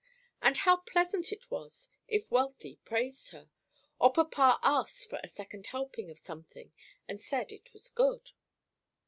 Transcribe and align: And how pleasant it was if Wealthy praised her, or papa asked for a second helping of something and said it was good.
And 0.41 0.57
how 0.57 0.77
pleasant 0.77 1.31
it 1.31 1.51
was 1.51 1.87
if 2.07 2.31
Wealthy 2.31 2.77
praised 2.85 3.29
her, 3.29 3.51
or 3.99 4.11
papa 4.11 4.57
asked 4.63 5.07
for 5.07 5.19
a 5.23 5.27
second 5.27 5.67
helping 5.67 6.09
of 6.09 6.17
something 6.17 6.73
and 7.07 7.21
said 7.21 7.51
it 7.51 7.71
was 7.71 7.91
good. 7.91 8.31